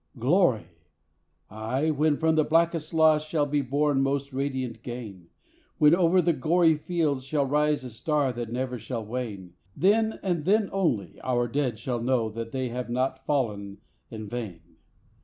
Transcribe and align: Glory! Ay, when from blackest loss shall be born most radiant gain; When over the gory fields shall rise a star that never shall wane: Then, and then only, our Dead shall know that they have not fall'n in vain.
Glory! 0.17 0.65
Ay, 1.51 1.91
when 1.91 2.17
from 2.17 2.33
blackest 2.33 2.91
loss 2.91 3.23
shall 3.23 3.45
be 3.45 3.61
born 3.61 4.01
most 4.01 4.33
radiant 4.33 4.81
gain; 4.81 5.27
When 5.77 5.93
over 5.93 6.23
the 6.23 6.33
gory 6.33 6.73
fields 6.75 7.23
shall 7.23 7.45
rise 7.45 7.83
a 7.83 7.91
star 7.91 8.33
that 8.33 8.51
never 8.51 8.79
shall 8.79 9.05
wane: 9.05 9.53
Then, 9.77 10.19
and 10.23 10.43
then 10.45 10.69
only, 10.73 11.21
our 11.23 11.47
Dead 11.47 11.77
shall 11.77 12.01
know 12.01 12.29
that 12.31 12.51
they 12.51 12.69
have 12.69 12.89
not 12.89 13.23
fall'n 13.27 13.77
in 14.09 14.27
vain. 14.27 14.77